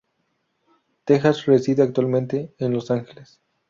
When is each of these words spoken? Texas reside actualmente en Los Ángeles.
Texas 1.05 1.45
reside 1.45 1.83
actualmente 1.83 2.55
en 2.57 2.73
Los 2.73 2.89
Ángeles. 2.89 3.39